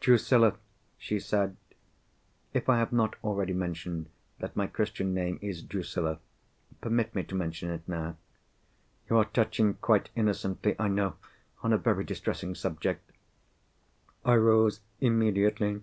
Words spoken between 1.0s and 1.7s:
said